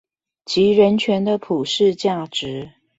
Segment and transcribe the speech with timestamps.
[0.45, 2.71] 及人權的普世價值